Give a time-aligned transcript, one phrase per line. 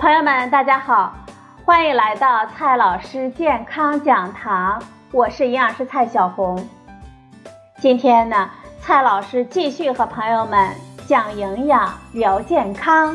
[0.00, 1.14] 朋友们，大家好，
[1.62, 6.66] 欢迎来到蔡老师健康讲堂，我是营养师蔡小红。
[7.78, 8.48] 今天呢，
[8.80, 10.74] 蔡老师继续和朋友们
[11.06, 13.14] 讲营养、聊健康。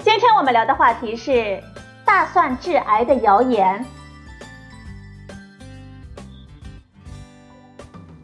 [0.00, 1.58] 今天我们聊的话题是
[2.04, 3.82] 大蒜致癌的谣言。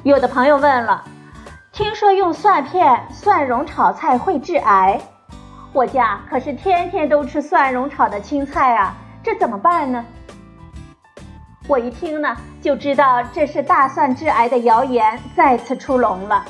[0.02, 1.02] 有的朋友问了，
[1.72, 5.00] 听说用蒜片、蒜蓉炒菜会致癌，
[5.72, 10.04] 我家可是天天都吃蒜蓉炒的青菜啊，这怎么办呢？
[11.68, 16.44] 我一听呢，就知道这是大蒜致癌的谣言再次出笼了。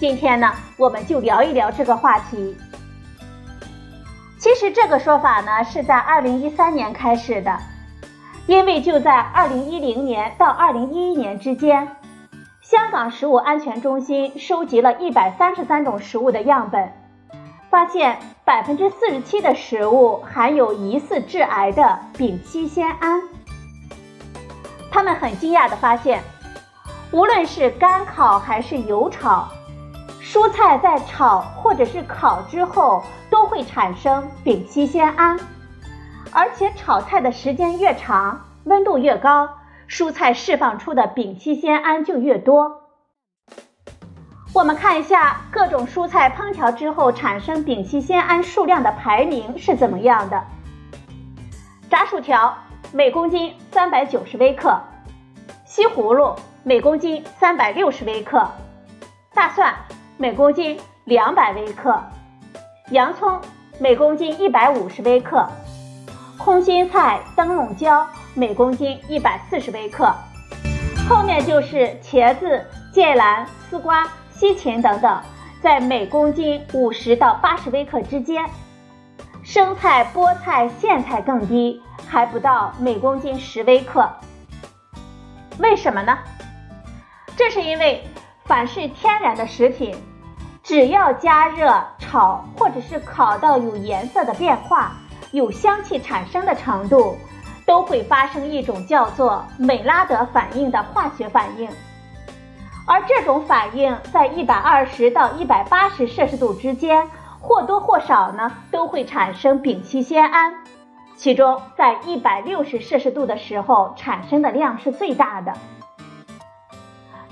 [0.00, 2.56] 今天呢，我们就聊一聊这个话题。
[4.38, 7.56] 其实这个说法呢，是在二零一三年开始的，
[8.48, 11.96] 因为就在二零一零年到二零一一年之间。
[12.60, 16.92] 香港食物安全中心收集了一百三十三种食物的样本，
[17.70, 23.22] 发现百分之四十七的食物含有疑似致癌的丙烯酰胺。
[24.90, 26.20] 他们很惊讶地发现，
[27.12, 29.48] 无论是干烤还是油炒，
[30.20, 35.38] 蔬菜在炒或者是烤之后都会产生丙烯酰胺，
[36.32, 39.48] 而且炒菜的时间越长，温度越高。
[39.88, 42.81] 蔬菜释放出的丙烯酰胺就越多。
[44.54, 50.42] 我们看一下各种蔬菜烹调之后产生丙烯酰胺数量的排名是怎么样的。
[51.88, 52.54] 炸薯条
[52.92, 54.78] 每公斤三百九十微克，
[55.64, 58.46] 西葫芦每公斤三百六十微克，
[59.32, 59.74] 大蒜
[60.18, 61.98] 每公斤两百微克，
[62.90, 63.40] 洋葱
[63.78, 65.48] 每公斤一百五十微克，
[66.36, 68.06] 空心菜、灯笼椒。
[68.34, 70.10] 每公斤一百四十微克，
[71.06, 75.20] 后面就是茄子、芥蓝、丝瓜、西芹等等，
[75.60, 78.44] 在每公斤五十到八十微克之间。
[79.42, 84.10] 生菜、菠菜、苋菜更低，还不到每公斤十微克。
[85.58, 86.18] 为什么呢？
[87.36, 88.04] 这是因为
[88.44, 89.94] 凡是天然的食品，
[90.62, 94.92] 只要加热、炒或者是烤到有颜色的变化、
[95.30, 97.16] 有香气产生的程度。
[97.64, 101.70] 都会发生一种叫做美拉德反应的化学反应，
[102.92, 107.08] 而这种反应在一百二十到一百八十摄氏度之间，
[107.40, 110.52] 或多或少呢都会产生丙烯酰胺，
[111.16, 115.54] 其中在一百六十摄氏度的时候产生的量是最大的。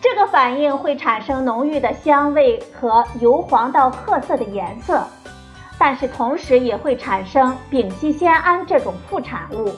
[0.00, 5.06] 这个反应会产生浓郁的香味和由黄到褐色的颜色，
[5.78, 9.70] 但是同时也会产生丙烯酰胺这种副产物。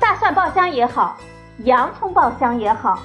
[0.00, 1.16] 大蒜爆香也好，
[1.58, 2.98] 洋葱爆香也好，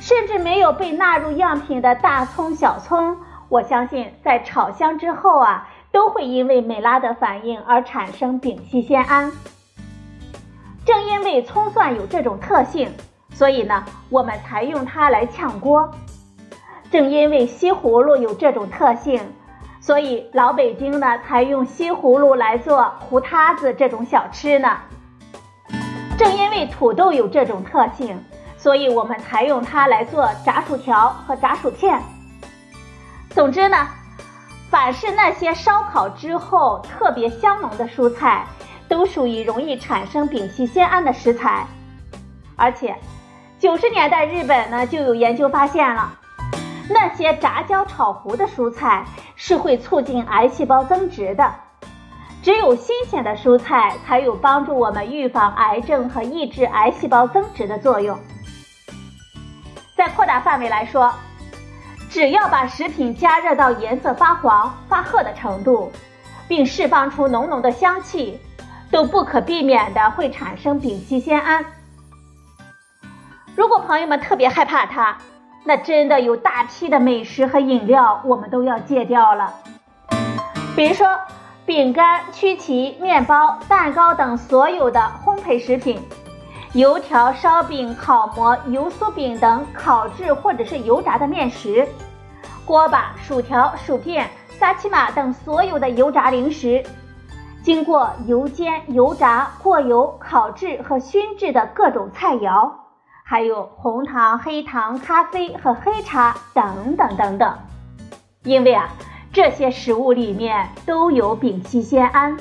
[0.00, 3.16] 甚至没有被纳入样品的大葱、小葱，
[3.48, 9.30] 我相信在炒香之后啊，都会因为美拉德反应而产生丙烯酰胺。
[10.84, 12.90] 正因为葱蒜有这种特性，
[13.30, 15.90] 所以呢，我们才用它来炝锅。
[16.90, 19.20] 正因为西葫芦有这种特性，
[19.80, 24.78] 所以老北京呢才用西葫芦来做糊塌子这种小吃呢。
[26.16, 28.24] 正因为土豆有这种特性，
[28.58, 32.02] 所以我们才用它来做炸薯条和炸薯片。
[33.30, 33.88] 总之呢，
[34.68, 38.44] 凡是那些烧烤之后特别香浓的蔬菜，
[38.88, 41.66] 都属于容易产生丙烯酰胺的食材。
[42.56, 42.96] 而且，
[43.60, 46.12] 九十年代日本呢就有研究发现了，
[46.90, 49.04] 那些炸焦炒糊的蔬菜
[49.36, 51.54] 是会促进癌细胞增殖的。
[52.42, 58.18] 只有新鲜的蔬菜才有帮助我们预防癌症和抑制癌细胞增殖的作用。
[59.98, 61.12] 再扩大范围来说，
[62.08, 65.90] 只要把食品加热到颜色发黄发褐的程度，
[66.46, 68.40] 并释放出浓浓的香气，
[68.92, 71.64] 都不可避免的会产生丙烯酰胺。
[73.56, 75.18] 如果朋友们特别害怕它，
[75.64, 79.52] 那真的有大批的美食和饮料我们都要戒掉了，
[80.76, 81.08] 比如说。
[81.66, 86.00] 饼干、曲奇、面包、蛋糕等所有的烘焙食品，
[86.78, 91.84] 油条、烧饼、烤馍、油酥饼等烤制或者是油炸的面食，
[92.64, 94.30] 锅巴、薯条、薯片、
[94.60, 96.84] 沙琪玛等所有的油炸零食，
[97.64, 102.70] 经过油煎、油炸、过油、烤制和熏制的各种菜肴，
[103.24, 107.58] 还有红糖、黑糖、咖啡和黑茶等等等等，
[108.44, 108.88] 因为啊。
[109.30, 112.34] 这些食物里面都有丙烯酰胺。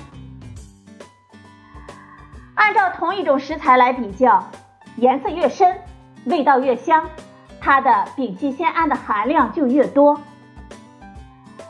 [2.58, 4.44] 按照同一种食材来比较，
[4.96, 5.78] 颜色越深，
[6.26, 7.06] 味道越香，
[7.62, 10.20] 它的丙烯酰胺的含量就越多。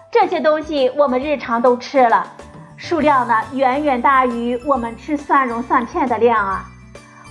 [0.09, 2.25] 这些东西我们日常都吃了，
[2.77, 6.65] 数量呢远远大于我们吃蒜蓉蒜片的量啊。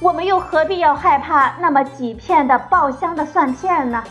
[0.02, 4.04] 我们又何必要害怕那么几片的爆香的蒜片呢？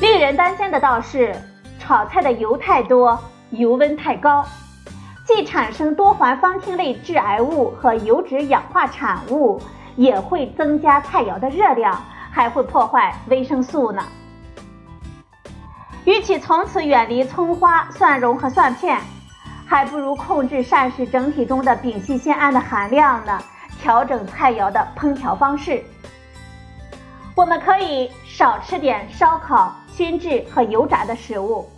[0.00, 1.32] 令人担心的倒是
[1.78, 3.16] 炒菜的油太多，
[3.50, 4.44] 油温太高，
[5.28, 9.60] 既产生多环芳烃类致癌物和油脂氧化产物，
[9.94, 14.02] 也会增加菜肴的热量，还会破坏维生素呢。
[16.06, 18.98] 与其从此远离葱花、蒜蓉和蒜片，
[19.66, 23.38] 还不如控制膳食整体中的丙烯酰胺的含量呢。
[23.82, 25.84] 调整菜肴的烹调方式，
[27.36, 31.68] 我们可以少吃点烧烤、熏制和油炸的食物，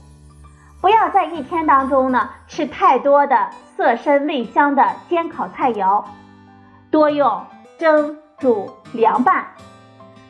[0.81, 6.05] 不要在一天当中呢吃太多的色深味香的煎烤菜肴，
[6.91, 7.45] 多用
[7.79, 9.47] 蒸、煮、凉拌。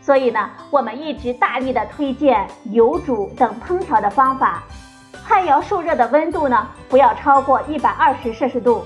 [0.00, 4.62] 所以呢，我们一直大力的推荐油煮等烹调的方法，
[5.24, 8.84] 菜肴受热的温度呢不要超过一百二十摄氏度，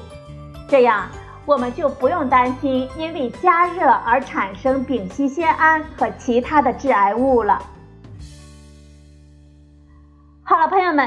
[0.69, 1.07] 这样。
[1.47, 7.61] 我们就不用担心因为加热而产生丙烯酰胺和其他的致癌物了。
[10.43, 11.07] 好了，朋友们，